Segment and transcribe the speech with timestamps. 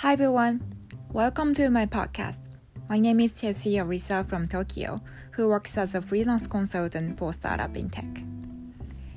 [0.00, 0.62] Hi everyone,
[1.12, 2.38] welcome to my podcast.
[2.88, 5.02] My name is Chelsea Arisa from Tokyo,
[5.32, 8.08] who works as a freelance consultant for startup in tech.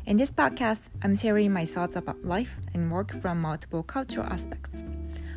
[0.05, 4.83] In this podcast, I'm sharing my thoughts about life and work from multiple cultural aspects.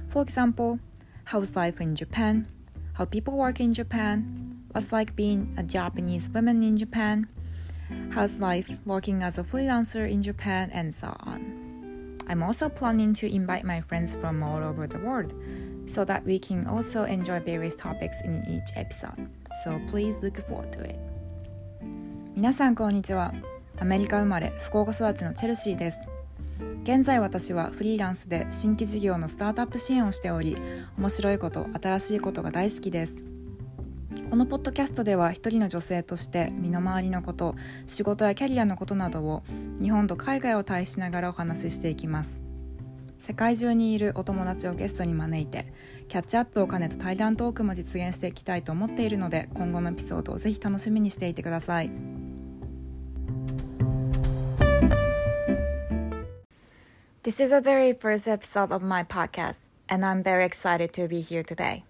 [0.09, 0.81] For example,
[1.27, 2.49] how's life in Japan,
[2.95, 7.29] how people work in Japan, what's like being a Japanese woman in Japan,
[8.11, 11.66] how's life working as a freelancer in Japan, and so on.
[12.29, 15.33] I'm also planning to invite my friends from all over the world
[15.87, 19.29] so that we can also enjoy various topics in each episode.
[19.65, 20.99] So please look forward to it.
[22.35, 23.33] 皆さんこんにちは。
[23.79, 25.99] アメリカ生まれ、福岡育ちのチェルシーです。
[26.83, 30.57] 現在私はフリーランスで新規事業のスタートアップ支援をしており、
[30.99, 33.26] 面白いこと、新しいことが大好きです。
[34.29, 37.55] このポッドキャストでは一人の女性として身の回りのこと
[37.87, 39.45] 仕事やキャリアのことなどを
[39.81, 42.47] 日本と海外を対しながらお話ししていきます。
[43.19, 45.73] 世界中にいるお友達をゲストに招いて
[46.09, 51.91] キャッチアップを兼ねた対談トークも実現していきたいと思っているので今後のエピソードをぜひ楽しみにしていてください。
[57.23, 59.57] This is the very first episode of my podcast
[59.89, 61.83] and I'm very excited to be here today.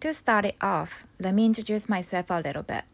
[0.00, 2.84] To start it off, let me introduce myself a little bit.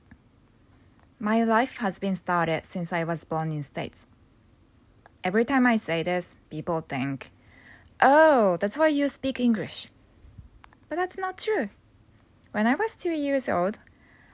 [1.20, 4.06] My life has been started since I was born in States.
[5.22, 7.30] Every time I say this, people think,
[8.02, 9.88] oh, that's why you speak English.
[10.88, 11.68] But that's not true.
[12.50, 13.78] When I was two years old,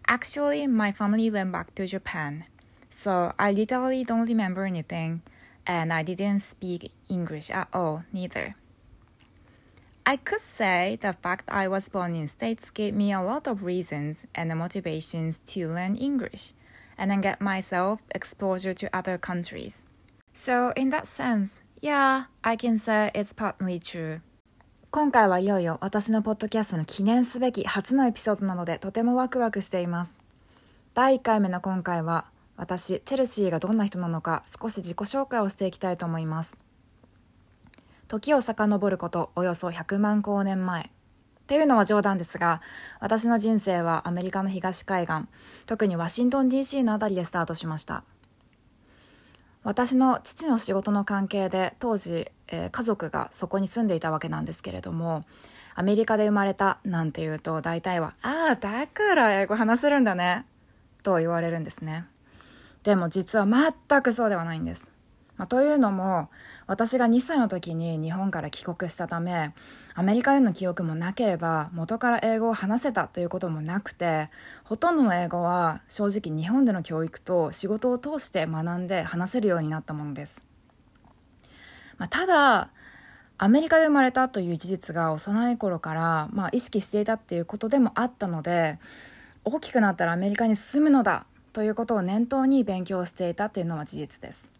[0.08, 2.46] actually, my family went back to Japan.
[2.88, 5.20] So I literally don't remember anything,
[5.66, 8.56] and I didn't speak English at all, neither.
[10.04, 13.62] I could say the fact I was born in States gave me a lot of
[13.62, 16.54] reasons and motivations to learn English
[16.98, 19.84] and then get myself exposure to other countries.
[20.32, 24.20] So in that sense, yeah, I can say it's partly true.
[24.90, 30.10] 今回はいよいよ私のポッドキャストの記念すべき初のエピソードなのでとてもワクワクしています。
[30.94, 32.26] 第1回目の今回は
[32.56, 36.61] 私、チェルシーがどんな人なのか少し自己紹介をしていきたいと思います。
[38.12, 40.82] 時を遡ることおよそ100万光年前。
[40.82, 40.88] っ
[41.46, 42.60] ていうのは冗談ですが
[43.00, 45.22] 私の人生はアメリカの東海岸
[45.64, 48.04] 特にワシントン DC の辺りでスタートしました。
[49.62, 55.24] 私の父の仕事の関係で当時、えー、家族がそこに住んでいたわけなんですけれども
[55.74, 60.44] アメリカで生まれたなんて言うと大体は「ああだから英語話せるんだね」
[61.02, 62.04] と言われるんですね。
[62.82, 64.84] でも実は全くそうではないんです。
[65.36, 66.30] まあ、というのも
[66.72, 69.52] 私が2歳の時に日本から帰国したため
[69.94, 74.30] アメリカでの記憶もなければ元から英語を話せたということもなくて
[74.64, 80.40] ほとんどの英語は正直日本での教育と仕事を通して学んで話せるようになったものです、
[81.98, 82.70] まあ、ただ
[83.36, 88.78] アメリカで生まれたという事実が幼い頃から、まあ、意識していたっていうことでもあったので
[89.44, 94.51] 大きくなったらアメリカに住むのだということを念頭に勉強していたというのは事実です。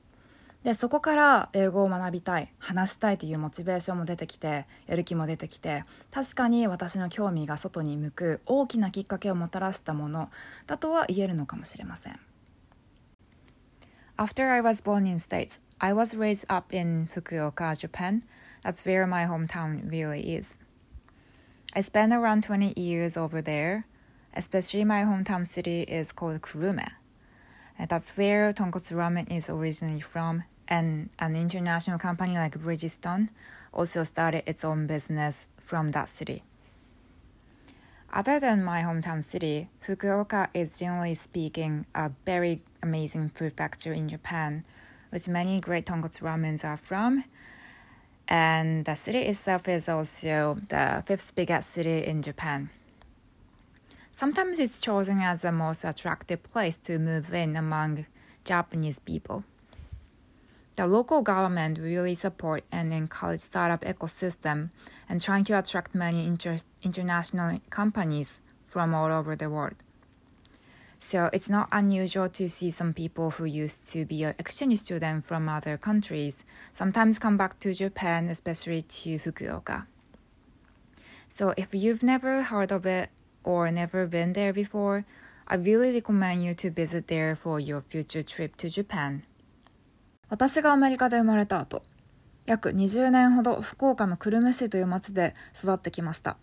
[0.62, 10.30] でそこから英語を学びたい話したいというモチベーションも出てきてやる気も出てきて確かに私の興味が外に向く大きなきっかけをもたらしたもの
[10.66, 12.18] だとは言えるのかもしれません
[14.18, 18.22] After I was born in States, I was raised up in Fukuoka, Japan.
[18.62, 20.56] That's where my hometown really is.
[21.74, 23.86] I spent around 20 years over there,
[24.36, 26.86] especially my hometown city is called Kurume.
[27.88, 33.28] That's where tonkotsu ramen is originally from and an international company like Bridgestone
[33.72, 36.42] also started its own business from that city.
[38.12, 44.08] Other than my hometown city, Fukuoka is generally speaking a very amazing food factory in
[44.08, 44.64] Japan,
[45.10, 47.24] which many great tonkotsu ramens are from.
[48.28, 52.68] And the city itself is also the fifth biggest city in Japan.
[54.14, 58.04] Sometimes it's chosen as the most attractive place to move in among
[58.44, 59.44] Japanese people.
[60.76, 64.70] The local government really support and encourage startup ecosystem
[65.08, 69.74] and trying to attract many inter- international companies from all over the world.
[70.98, 75.24] So it's not unusual to see some people who used to be an exchange student
[75.24, 79.86] from other countries sometimes come back to Japan, especially to Fukuoka.
[81.28, 83.10] So if you've never heard of it
[83.42, 85.04] or never been there before,
[85.48, 89.24] I really recommend you to visit there for your future trip to Japan.
[90.32, 91.82] 私がアメリカで生まれた後、
[92.46, 96.38] 約20年ほど福岡の久留米市という町で育ってきました。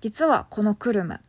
[0.00, 1.20] 実はこの久留米、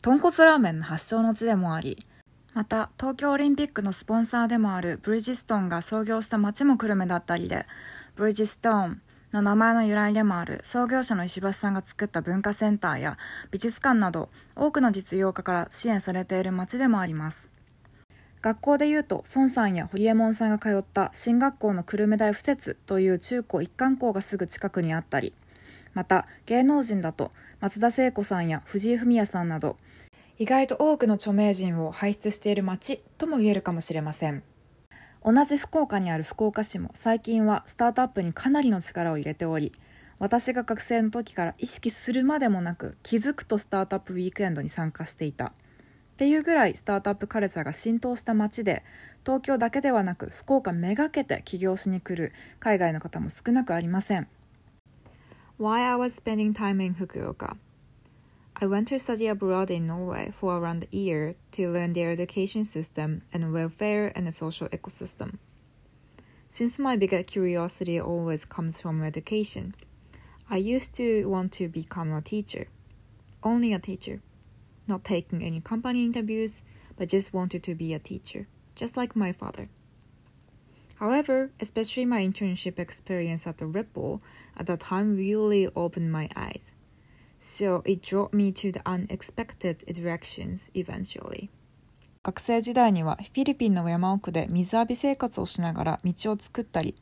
[0.00, 2.06] 豚骨ラーメンの発祥の地でもあり、
[2.54, 7.66] また東京オリンピックのスポンサーでもあるブリヂストンが創業した町も久留米だったりで、
[8.14, 13.18] ブリヂストン、の名前の由来でもある創業者の石橋さんが作った文化センターや
[13.50, 17.48] 美術館など多くの実用家から支援されている町でもあります
[18.40, 25.34] 学校でいうと孫さんや堀江門さんが通った進学校の久留米大附設という中高一貫校がすぐ近くにあったり
[25.94, 29.76] また芸能人だと松田聖子さんや藤井フミヤさんなど
[30.38, 34.44] 意外と多くの著名人を輩出している町とも言えるかもしれません。
[35.24, 39.72] 同じ福岡にある福岡市も最近はスタートアップにかなりの力を入れており
[40.20, 45.52] 私が学生の時から意識するまでもなく気づくとスタートアップウィークエンドに参加していた。
[46.18, 48.82] っていうぐらいスタートアップカルチャーが浸透した街で
[49.24, 54.26] 東京だけではなく福岡めがけて起業しに来る海外の方も少なくありません
[55.60, 57.56] Why I was spending time in Fukuoka
[58.60, 62.64] I went to study abroad in Norway for around a year to learn their education
[62.64, 65.38] system and welfare and social ecosystem.
[66.48, 69.76] Since my bigger curiosity always comes from education,
[70.50, 72.66] I used to want to become a teacher.
[73.44, 74.20] Only a teacher.
[74.88, 76.64] Not taking any company interviews,
[76.96, 79.68] but just wanted to be a teacher, just like my father.
[80.98, 84.20] However, especially my internship experience at the Ripple
[84.56, 86.72] at the time really opened my eyes.
[87.38, 91.50] So it drove me to the unexpected directions eventually.
[92.24, 96.96] 学生時代にはフィリピンの山奥で水浴び生活をしながら道を作ったり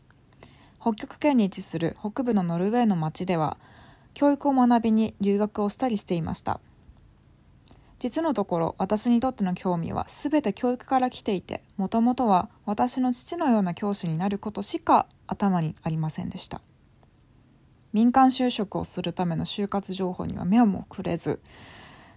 [0.81, 3.57] 北極圏に位置する北部のノルウェーの町では
[4.15, 6.61] 教育を学びに留学をしたりしていました
[8.07, 16.61] 実のところ私にとっての興味は全て教育から来ていてもともとは私の父のような教師になることしか頭にありませんでした。
[17.93, 21.41] 民間就職をするための就活情報には目をもくれず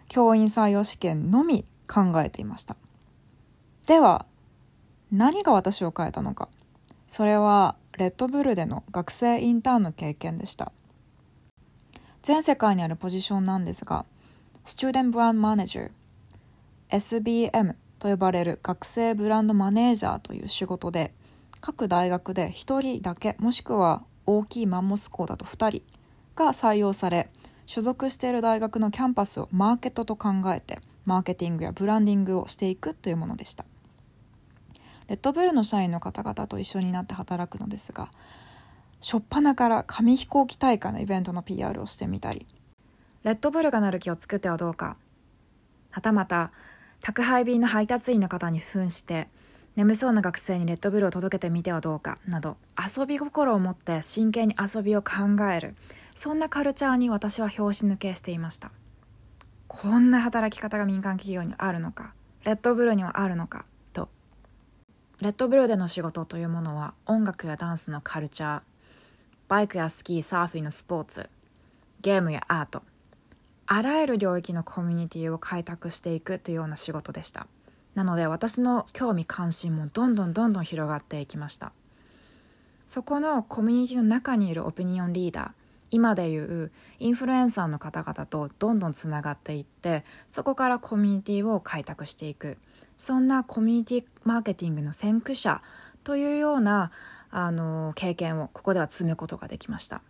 [0.09, 2.75] 教員採用試験のみ考えていました。
[3.87, 4.27] では
[5.11, 6.49] 何が私を変えたのか。
[7.07, 10.71] それはレッドブルでの学生インターンの経験でした。
[12.21, 14.05] 全世界にあるポジションなんですが
[14.65, 15.91] Student Brand Manager
[16.89, 21.13] SBM と呼ばれる学生ブランドマネージャーという仕事で
[21.61, 25.83] 各大学で1人だけもしくは大きいマンモス校だと2人
[26.35, 27.29] が採用され
[27.65, 33.65] 所属している大学のキャンパスをマーケットと考えてマーケティングやブランディングをしていくというものでした。
[35.09, 38.11] レッドブルの社員の方々と一緒になって働くのですが
[39.01, 42.45] 初っ端から紙飛行機大会のイベントの PR をしてみたり
[43.23, 44.95] レッドブルが乗る気を作ってはどうか。
[45.91, 46.51] はたまた
[47.01, 49.27] 宅配便の配達員の方に扮して
[49.75, 55.75] 眠そうな学生にレッドブルを届けてみてはどうかなど遊び心を持って真剣に遊びを考える
[56.13, 58.71] そんなカルチャーに私は拍子抜けしていました。
[59.67, 62.13] こんな働き方が民間企業にあるのか
[62.43, 64.09] レッドブルにはあるのかと。
[65.21, 68.61] レッドブルでの仕事というものは音楽やダンスのカルチャー
[69.47, 71.29] バイクやスキーサーフィンのスポーツ
[72.01, 72.83] ゲームやアート
[73.71, 77.45] あらゆる領域のコミュニティを開拓していくというような仕事でした。
[77.93, 81.71] なので私の興味関心もどんどんどんどん広がっていきました。
[82.87, 85.51] そこのコミュニティの中にいるオピニオンリーダー
[85.91, 92.57] 今でいうインフルエンサーの方々とどんどんつながっていってそこからコミュニティを開拓していく。
[92.97, 95.61] そんなコミュニティマーケティングの先駆者
[96.03, 96.89] というような
[97.29, 100.01] あの経験をここでは積むことができました。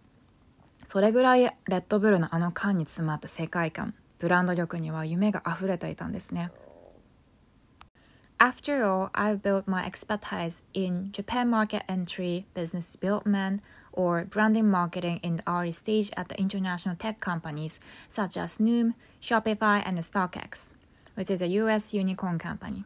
[0.89, 6.49] それぐらいレッドブルのあの缶に詰まった世界観ブランド力には夢が溢れていたんですね
[8.39, 13.61] After all, I've built my expertise in Japan market entry, business development,
[13.93, 18.95] or branding marketing in the early stage at the international tech companies such as Noom,
[19.21, 20.69] Shopify, and StockX,
[21.13, 22.83] which is a US unicorn company,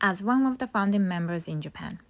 [0.00, 2.00] as one of the founding members in Japan.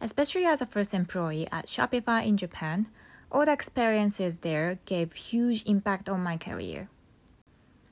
[0.00, 2.86] Especially as a first employee at Shopify in Japan,
[3.30, 6.88] all the experiences there gave huge impact on my career.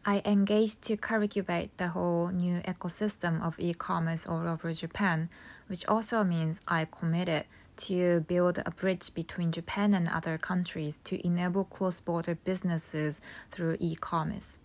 [0.07, 5.31] I engaged to cultivate the whole new ecosystem of e commerce all over Japan,
[5.67, 7.45] which also means I committed
[7.76, 13.79] to build a bridge between Japan and other countries to enable cross border businesses through
[13.81, 14.59] e commerce.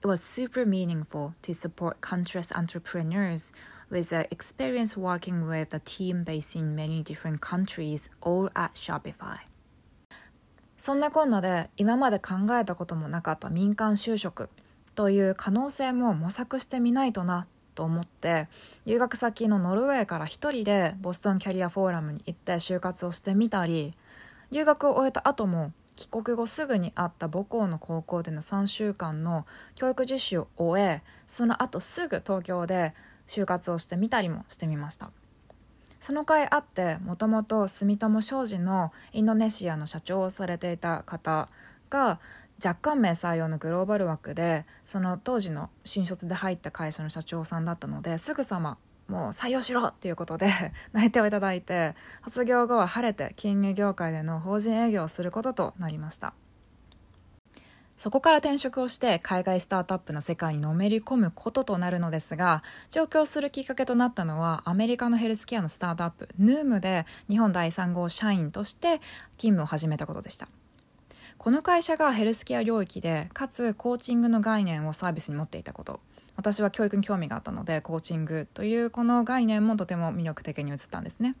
[0.00, 3.52] It was super meaningful to support country's entrepreneurs
[3.90, 9.40] with experience working with a team based in many different countries, all at Shopify.
[10.78, 14.48] そんなこんなで今まで考えたこともなかった民間就職
[14.94, 18.48] という可能性も模索してみないとなと思って
[18.86, 23.94] 留学先のノルウェーから一人でボストンキャリアフォーラムに行って就活をしてみたり
[24.52, 32.94] 留学を終えた後も帰国後すぐにあった母校の高校での3週間の教育実習を終えその後すぐ東京で
[33.26, 35.10] 就活をしてみたりもしてみました。
[36.00, 41.48] その会あってもともと住友商事のインドネシアの社長をされていた方
[41.90, 42.20] が
[42.64, 48.78] 若干名採用のグローバル枠でその当時の新卒で入った会社の社長さんだったのですぐさま
[49.08, 50.52] もう採用しろっていうことで
[50.92, 56.34] 内定をいただいて卒業後は晴れて金融業界での法人営業をすることとなりました。
[57.98, 69.00] そこから転職をして海外スタートアップの世界にのめり込むこととなるのですが上京するきっかけとなったのはアメリカのヘルスケアのスタートアップ NUM で日本第3号社員として
[69.36, 70.48] 勤務を始めたことでした。
[71.38, 75.98] この会社がヘルスケア領域でかつコーチングの概念をサービスに持っていたこと。
[76.36, 81.34] 私は教育に興味があったのでコーチングというこの概念もとても魅力的に映ったんですね。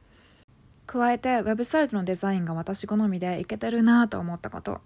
[0.88, 4.80] 加えてウェブサイトのデザインが私好みでいけてるなと思ったこと。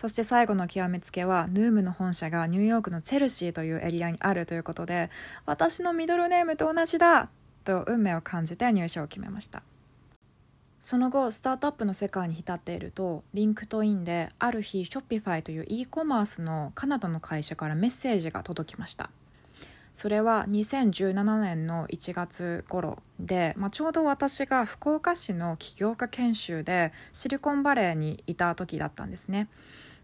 [0.00, 5.10] そして最後の極めつけはヌームの本社がニューヨークのチェルシーというエリアにあるということで
[5.44, 7.28] 私のミドルネームと同じだ
[7.64, 9.62] と運命を感じて入社を決めました。
[10.78, 19.10] その後スタートアップの世界に浸っていると LinkedIn である日 Shopify という e コマースのカナダの会社からメッセージが届きました。
[19.92, 29.50] それは2017年の1月頃で、まあ、ちょうど私が福岡市の起業家研修でシリコンバレーにいた時だったんですね。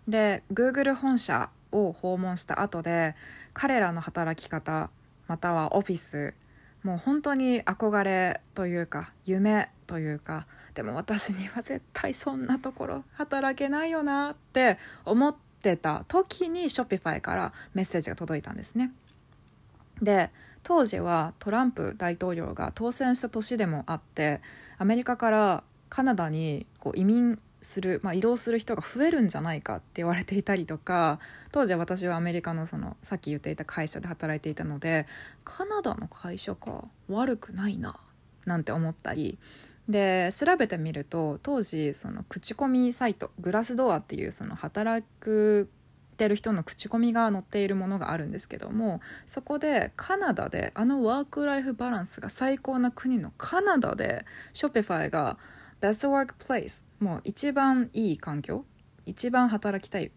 [0.08, 3.14] で Google 本社を訪問した後で
[3.52, 4.90] 彼らの働き方
[5.26, 6.34] またはオフィス
[6.82, 18.92] もう本当に憧れというか夢というかでも私には絶対そんなところ働けないよなって思ってた時に Shopify からメッセージが届いたんですね。
[20.00, 20.30] で
[20.62, 24.42] 当時はトランプ大統領が当選した年でもあって
[24.78, 31.18] アメリカからカナダにこう移民する、まあ、移動する人が増えるんじゃないかって言われていたりとか
[31.52, 35.06] 当時は私はアメリカのそのさっき言っていた会社で働いていたので
[35.44, 37.98] カナダの会社か悪くないな
[38.44, 39.38] なんて思ったり
[39.88, 45.68] で調べてみると当時その口コミサイトグラスドアっていうその働く
[46.16, 55.38] てる人の口コミが載っているものがあるんですけどもそこでカナダであのワークライフバランスが最高な国のカナダでショピファイが
[55.80, 58.64] Best Workplace もう一番いい環境
[59.04, 60.10] 一番働きたい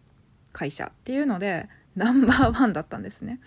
[0.52, 3.40] 会社っていうのでナンバーワンだったんですね。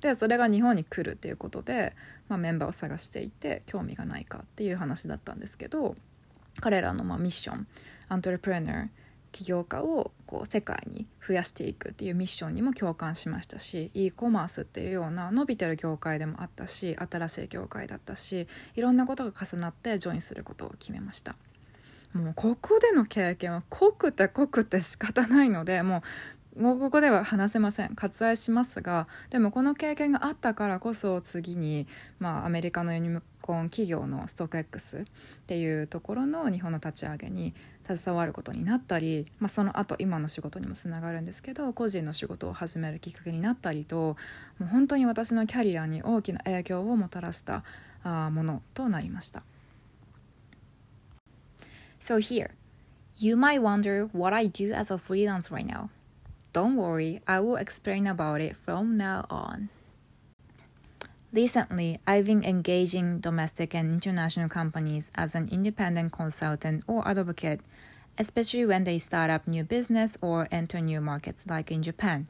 [0.00, 1.94] でそれが日本に来るっていうことで、
[2.28, 5.96] まあ、メンバーを探していて興味がないかっていう話だったんですけど
[6.60, 7.66] 彼らのまあミッション
[8.08, 8.88] アントレプレナー
[9.32, 21.36] 起業家をこう世界に増やしていくっていうミッションにも共感しましたし e コマースっていうような伸びてる業界でもあったし新しい業界だったしいろんなことが重なってジョインすることを決めました
[22.16, 26.02] もうここでの経験は濃くて濃くて仕方ないのでもう
[26.56, 31.86] もうここでは話せません割愛しますがでもこの経験があったからこそ次に、
[32.18, 35.04] まあ、アメリカのユニコーン企業のストック X っ
[35.46, 37.52] ていうところの日本の立ち上げに
[37.86, 44.16] 携わることになったり、まあ、その後今の仕事にもつながるんですけど個人の仕事を始めるきっかけになったりとも
[44.62, 47.64] う本当に私のキャリアに大きな影響をもたらした
[48.02, 49.42] あものとなりました。
[51.98, 52.50] So here,
[53.16, 55.90] you might wonder what I do as a freelance right now.
[56.52, 59.70] Don't worry, I will explain about it from now on.
[61.32, 67.60] Recently, I've been engaging domestic and international companies as an independent consultant or advocate,
[68.18, 72.28] especially when they start up new business or enter new markets like in Japan.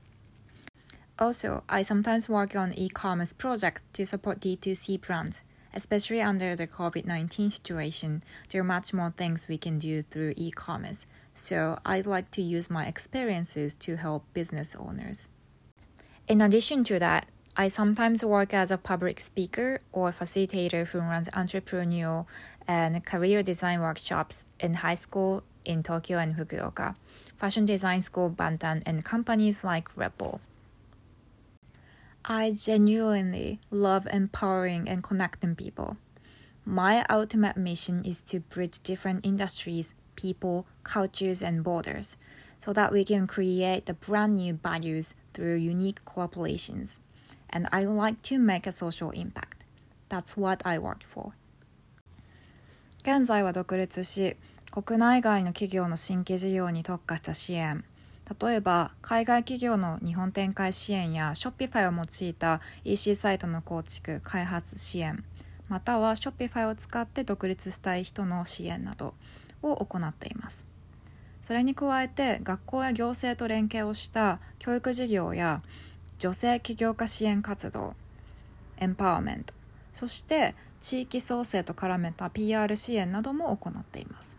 [1.18, 5.42] Also, I sometimes work on e-commerce projects to support D2C brands,
[5.76, 8.24] especially under the COVID-19 situation.
[8.50, 11.06] There are much more things we can do through e-commerce
[11.36, 15.30] so I'd like to use my experiences to help business owners.
[16.26, 21.28] In addition to that, I sometimes work as a public speaker or facilitator who runs
[21.30, 22.26] entrepreneurial
[22.66, 26.96] and career design workshops in high school in Tokyo and Fukuoka,
[27.36, 30.40] fashion design school Bantan, and companies like Rebel.
[32.25, 35.97] I genuinely love empowering and connecting people.
[36.65, 42.17] My ultimate mission is to bridge different industries people, cultures, and borders
[42.59, 46.99] so that we can create the brand new values through unique collaborations.
[47.49, 49.65] And I like to make a social impact.
[50.09, 51.33] That's what I work for.
[53.03, 54.37] 現在は独立し、
[54.69, 57.83] 国内外の企業の新規事業に特化した支援、
[58.40, 65.24] 例えば海外企業の日本展開支援や Shopify を用いた EC サイトの構築・開発支援、
[65.68, 69.14] または Shopify を使って独立したい人の支援など、
[69.62, 70.66] を行っています。
[71.42, 75.62] それに加えて学校や行政と連携をした教育事業や
[76.18, 77.94] 女性起業家支援活動
[78.78, 79.54] エンパワーメント
[79.92, 84.35] そして地域創生と絡めた PR 支援なども行っています。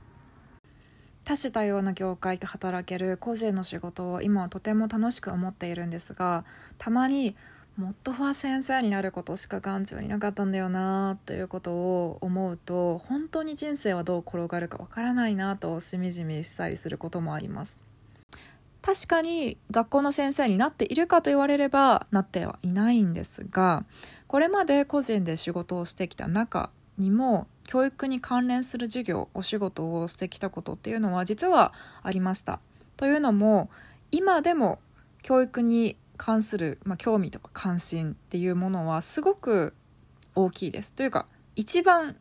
[1.27, 6.45] 多種多様な業界で働ける個人の仕事を今はとても楽しく思っているんですが
[6.77, 7.35] たまに
[7.75, 17.77] もっとファ先生になることしか眼中になかったんだよなということを思うと本当に人生はどう転がるかわからないなとしみじみしたりすることもあります。
[18.81, 23.83] 確かに学校の先生になっているかと言われればなってはいないんですが
[24.27, 32.59] これまで個人で仕事をしてきた中にも教育に関連する授業お仕事をしてきたことっていうのは実はありました。
[32.95, 33.69] というのも
[34.09, 34.79] 今でも
[35.21, 39.75] 教育に関する、まあ、興味とか関心っていうものはすごく
[40.33, 40.93] 大きいです。
[40.93, 42.15] というか一番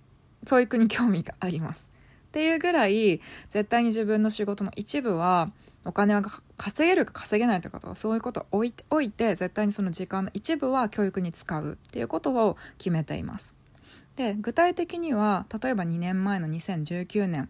[0.45, 1.87] 教育に興味があります。
[2.29, 5.50] っていうぐらい絶対に自分の仕事の一部は
[5.85, 13.55] お金が稼げるか稼げないとかとかそういうことを置いておいて絶対にその時間の一部は教育に使うっていうことを決めています。
[14.16, 17.49] で具体的には例えば2年前の2019年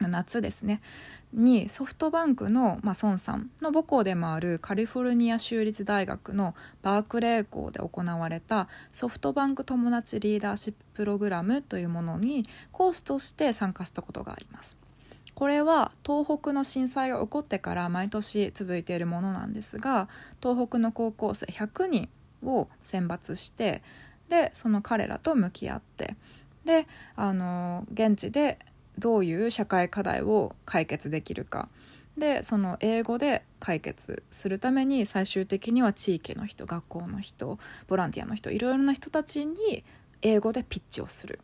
[0.00, 0.80] の夏ですね
[1.32, 12.42] にソフトバンクの、まあ、孫さんの母校でもあるカリフォルニア州立大学のバークレー校で行われたソフトバンク友達リーダーシッププログラムというものに
[12.72, 14.76] 講師として参加したことがあります。
[15.34, 20.08] これは東北の震災が起こってから毎年続いているものなんですが
[20.42, 22.08] 東北の高校生100人
[22.42, 23.82] を選抜して
[24.30, 26.16] でその彼らと向き合って
[26.64, 28.58] であの現地で
[28.98, 31.68] どういう社会課題を解決できるか。
[32.16, 39.84] でその英語で解決するために最終的には地域の人学校の人ボランティアの人いろいろな人たちに
[40.20, 41.40] 英語でピッチをする。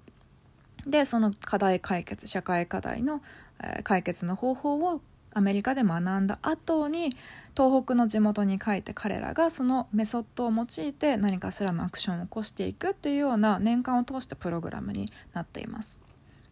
[0.87, 3.23] でその課題解決社会課題の、
[3.63, 5.01] え、解決の方法を
[5.37, 7.11] アメリカで学んだ後に
[7.55, 15.95] 東北の地元に帰って彼らがそのメソッドを用いて何かしらのアクションを起こしていくっていうような年間を通したプログラムになっています。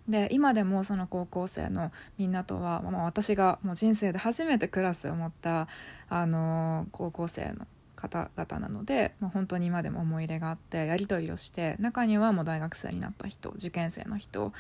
[0.07, 5.67] で今でもその高校生のみんなとは、まあ、私がもう人生で初めてクラスを持った、
[6.11, 14.53] あの、高校生の方々なので、まあ、本当に今でも思い入れがあってやり取りをして中にはもう大学生になった人受験生の人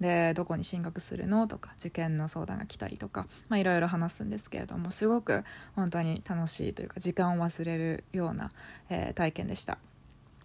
[0.00, 5.44] でどこに進学するのとか受験の相談が来たりとかいろいろ話すんですけれどもすごく
[5.76, 8.50] 本当に楽しいというか時間を忘れるような、
[8.88, 9.78] えー、体験でした。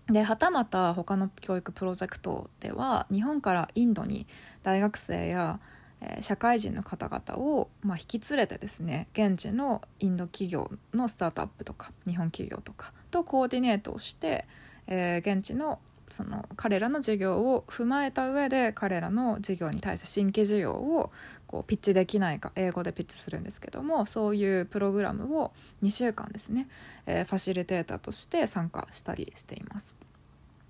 [0.08, 4.28] ではたまた他の教育プロジェクトでは日本からインドに
[4.62, 5.60] 大学生や
[6.02, 14.46] え社会人の方々を、まあ、引き連れてですね現地のインド企業のスタートアップとか日本企業とかとコーディネートをして、
[14.88, 21.12] えー、現地のその彼らの事業を踏まえた上で彼らの事業に対して新規事業を
[21.48, 26.68] こうピッチできないか英語でピッチするんですけどもそういうプログラムを2週間ですね、
[27.08, 30.05] えー、ファシリテーターとして参加したりしています。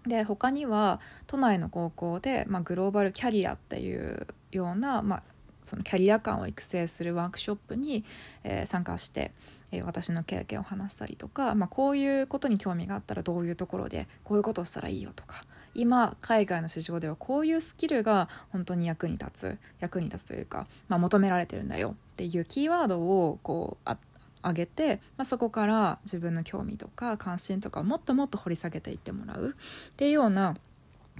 [0.07, 5.23] で他には都内の高校で、まあ、グローバルキャリアっていうような、まあ、
[5.63, 8.03] そのキャリア感を育成するワークショップに、
[8.43, 9.31] えー、参加して、
[9.71, 23.97] えー、私の経験を話したりとか、まあ、こういうことに興味があったらどういうところでこういうことをしたらいいよとか今海外の市場ではこういうスキルが本当に役に立つ役に立つというか、まあ、求められてるんだよっていうキーワードをこうあ
[24.45, 29.55] 上げて、まあ、そこから自分の興味とか関心とかをもっともっと掘り下げていってもらう
[29.91, 30.55] っていうような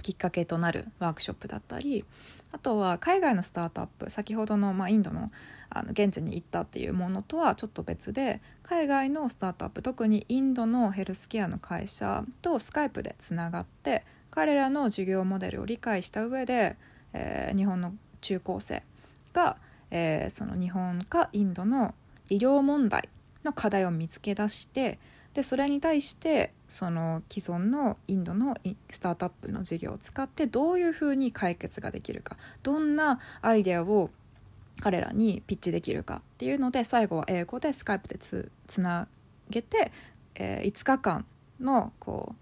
[0.02, 2.04] きっかけとなるワークショップだったり
[2.52, 5.30] あとは海外のスタートアップ先ほどの、まあ、インドの
[5.68, 16.76] あの現地に行ったっていうものとはちょっと別で海外のスタートアップ特にインドのヘルスケアの会社とスカイプでつながって彼らの事業モデルを理解した上で、
[17.12, 18.84] えー、日本の中高生
[19.32, 19.56] が、
[19.90, 21.94] えー、その日本かインドの
[22.30, 23.08] 医療問題
[23.46, 24.98] の課題を見つけ出して
[25.32, 28.56] でそれに対してその既存のインドの
[28.90, 34.10] スタートアップの事業を使ってどういうふうに解決ができるかどんなアイデアを
[34.80, 39.08] 彼らにピッチできるかっていうので最後は英語でスカイプでつつな
[39.50, 39.92] げて、
[40.34, 41.26] えー、5日間
[41.60, 42.34] のこ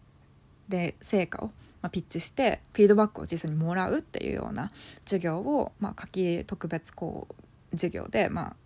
[0.69, 1.47] うで成果を、
[1.83, 4.73] まあ、ピッチしてフィードバックを実際にもらうっていうような
[5.05, 7.35] 授業を、まあ、夏季特別こう
[7.77, 8.57] 授業で、まあ、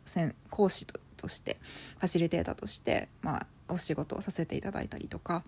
[0.51, 1.59] 講師ととして
[1.99, 5.43] ファシリテーターとして、まあ、お仕事をさせていただいたりとか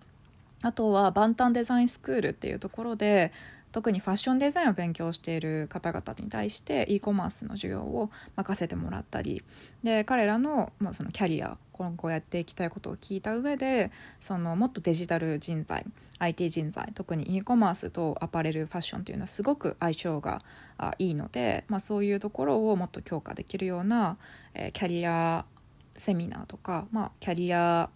[0.61, 3.31] あとはバンタンデザインスクールっていうところで
[3.71, 9.43] 特にファッションデザインを勉強している方々に対して e コマースの授業を任せてもらったり
[9.83, 15.85] で彼らの,、まあそのキャリア今後やっていきたいことを聞いた上でそのもっとデジタル人材
[16.19, 20.43] IT 人材特に e コマースとアパレルファッションというのはすごく相性が
[20.77, 24.17] あいいので、まあ、そういうところをもっと強化できるような、
[24.53, 25.45] えー、キャリア
[25.93, 27.89] セミナーとか、まあ、キャリア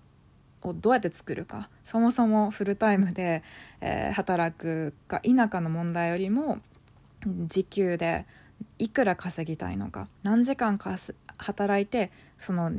[0.62, 3.44] をどうやって作るかそもそもフルタイムで、
[3.82, 6.60] えー、働くか否かの問題よりも
[7.26, 8.26] 時給で
[8.80, 10.96] いくら稼ぎたいのか何時間か
[11.38, 12.72] 働いてその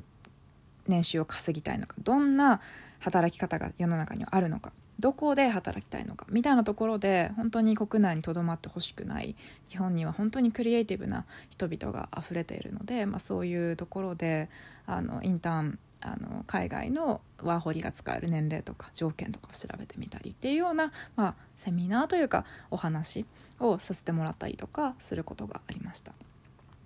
[0.86, 2.60] 年収を稼ぎたいのかどんな
[3.00, 9.36] 働き方が世の中にはあるのかどこで働きたいのかみたいなところで本当に国内にとどまってほしくない
[9.68, 14.48] 日本には本当にクリエイティブな人々が溢れているので、まあ、そういうところで
[14.86, 23.24] あのインターンあの海外のワーホリが使える年齢とか条件とかを調べてみたりっていうような、まあ、セミナーというかお話
[23.58, 26.12] をさせてもらったりとかすることがありました。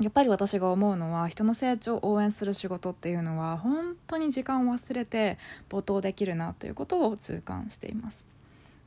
[0.00, 5.36] やっぱり私が思うのは人の成長を応援する仕事っていうのは本当に時間を忘れて
[5.68, 8.24] 没頭できるなということを痛感しています。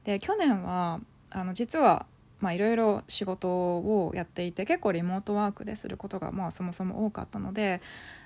[0.04, 1.00] で去年は
[1.30, 2.08] あの実は
[2.52, 7.82] いろいろ仕事をやっていて結構リモートワークですることがまあそもそも多かったので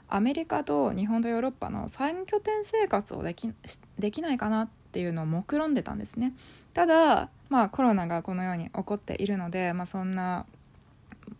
[0.09, 3.53] アメリカと日本とヨーロッパの3拠点生活をでき
[3.99, 6.33] できないかなっていうのを目論んでたんですね。
[6.73, 10.45] ただ、まあ、コロナがこのように起こっているので、まあ、そんな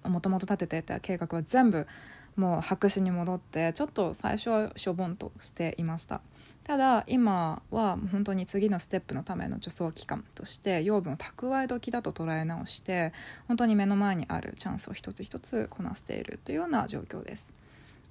[0.03, 1.87] もともと立ててた計画は全部
[2.35, 6.21] もう白紙に戻ってちょっと最初はしょぼんとしていました
[6.63, 13.13] ただ今は本当に次のステップのための助走期間として養分を蓄え時だと捉え直して
[13.47, 17.53] 本当に目の前にあるチャンスを一つ一つこなしているというような状況です。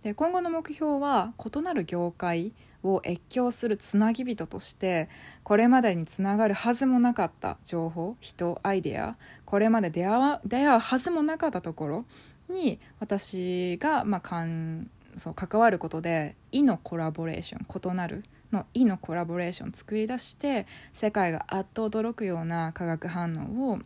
[0.06, 2.52] で今後の目標は異なる業界
[2.84, 5.08] を越境するつなぎ人として
[5.42, 12.04] これまでにつながるはずもなかった情報人アイデアこれまで出会うはずもなかったところ
[12.48, 23.78] に私が、まあ、かんそう関わることで「異のコラボレーション」異なるの「異のコラボレーション」作り出して世界があっと驚くような化学反応を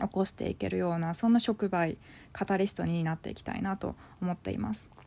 [0.00, 1.98] 起こしていけるようなそんな触媒
[2.32, 4.97] カタリストになっていきたいなと思っています。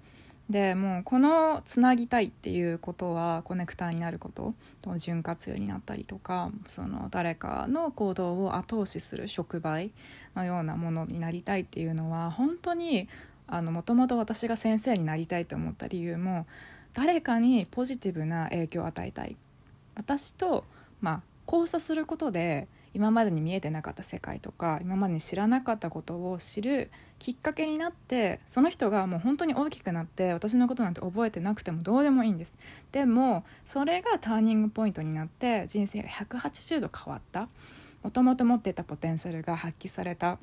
[0.50, 4.54] でもうこのつなぎたいっていうことはコネクターになること
[4.98, 9.92] 潤滑油になったりとかその誰かの行動を後押しする触媒
[10.36, 13.08] のようなものになりたいっていうのは本当に
[13.48, 16.46] もともと私が先生になりたいと思った理由も
[16.94, 19.38] 誰かにポジティブな影響を与えたい。
[19.96, 20.66] 私と、
[21.02, 32.56] まあ、交差することで今までに見えてなかった世界とか今までに知らなかったことを知るきっかけになってその人がもう本当に大きくなって私のことなんて覚えてなくてもどうでもいいんです。
[32.92, 37.48] でもそれがターニングポイントになって人生が180度変わった。
[38.04, 40.40] もともと持っていたポテンシャルが発揮された。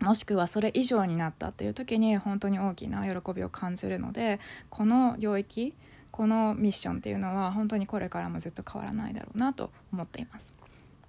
[0.00, 4.40] もしくはそれ以上になったっていう時に本当に大きな喜びを感じるので
[4.70, 5.74] この領域
[6.10, 10.59] このミッションっていうのは本当にこれからもずっと変わらないだろうなと思っています。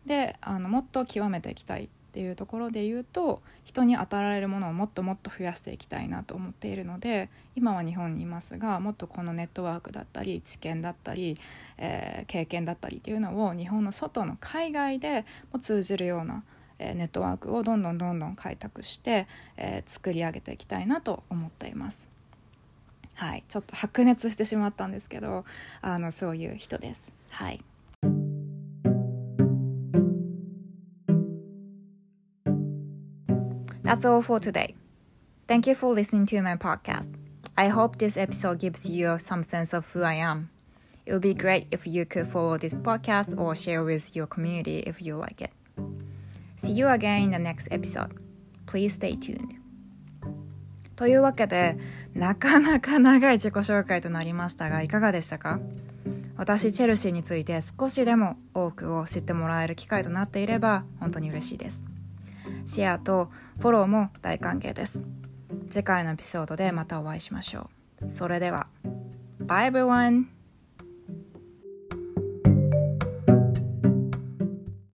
[0.05, 11.37] であのもっと極めていきたいっていうところで言うと人に与えられるものをもっともっと増やしていきたいなと思っているので今は日本にいますがもっとこのネットワークだったり知見だったり、
[11.77, 16.43] えー、経験だったりっていうのを日本の外の海外でも通じるような
[16.79, 22.09] ネットワークをどんどんどんどん開拓して、えー、作り上げていきたいなと思っています。
[23.13, 25.45] はい、ちょっと白熱してしまったんですけど
[25.81, 27.13] あのそういう人です。
[27.29, 27.63] はい
[33.91, 34.75] That's all for today.
[35.47, 37.09] Thank you for listening to my podcast.
[37.57, 40.49] I hope this episode gives you some sense of who I am.
[41.05, 44.77] It would be great if you could follow this podcast or share with your community
[44.87, 45.51] if you like it.
[46.55, 48.15] See you again in the next episode.
[48.65, 49.59] Please stay tuned.
[50.95, 51.75] というわけで、
[52.13, 55.59] なかなか長い自己紹介となりましたが、いかがでしたか
[56.37, 61.90] 私、チェルシーについて少しでも多くを知ってもらえる機会となっていれば、本当に嬉しいです。
[62.65, 65.01] シェアとフォローも大歓迎です。
[65.69, 67.69] 次回のエピソードでまたお会いしましょ
[68.01, 68.09] う。
[68.09, 68.67] それでは、
[69.39, 70.40] Bye everyone!